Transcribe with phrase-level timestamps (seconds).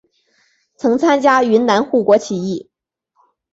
[0.77, 2.71] 曾参加云南护国起义。